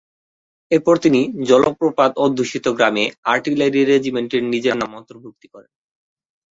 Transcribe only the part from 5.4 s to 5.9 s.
করেন।